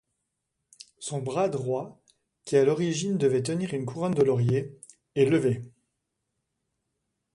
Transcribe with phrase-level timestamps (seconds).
[0.97, 2.01] Son bras droit,
[2.45, 4.79] qui à l'origine devait tenir une couronne de laurier,
[5.13, 5.61] est levé.